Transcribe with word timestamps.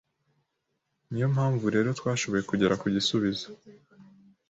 ni 1.09 1.17
yo 1.21 1.27
mpamvu 1.33 1.65
rero 1.75 1.89
twashoboye 1.99 2.43
kugera 2.49 2.79
ku 2.81 2.85
gisubizo 2.95 3.47